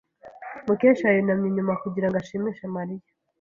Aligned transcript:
Mukesha 0.65 1.07
yunamye 1.15 1.45
inyuma 1.49 1.73
kugirango 1.83 2.15
ashimishe 2.21 2.65
Mariya. 2.75 3.05